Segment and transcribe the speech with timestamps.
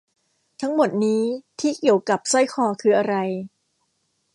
[0.61, 1.21] ทั้งหมดนี้
[1.59, 3.15] ที่เกี่ยวกับสร้อยคอคืออะไร